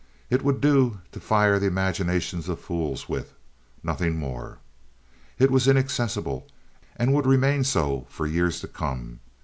It 0.31 0.41
would 0.43 0.61
do 0.61 0.99
to 1.11 1.19
fire 1.19 1.59
the 1.59 1.67
imaginations 1.67 2.49
of 2.49 2.59
fools 2.59 3.07
with—nothing 3.07 4.17
more. 4.17 4.57
It 5.37 5.51
was 5.51 5.67
inaccessible, 5.67 6.47
and 6.95 7.13
would 7.13 7.27
remain 7.27 7.63
so 7.63 8.07
for 8.09 8.25
years 8.25 8.61
to 8.61 8.67
come. 8.67 9.19